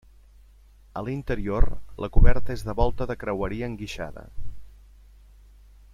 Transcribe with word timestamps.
A 1.01 1.03
l'interior, 1.09 1.67
la 2.05 2.09
coberta 2.17 2.55
és 2.55 2.65
de 2.69 2.75
volta 2.81 3.09
de 3.13 3.19
creueria 3.25 3.71
enguixada. 3.71 4.29